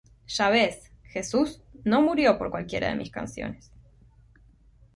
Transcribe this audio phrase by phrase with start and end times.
[0.25, 3.69] Ya ves, Jesús no murió por cualquiera de mis canciones.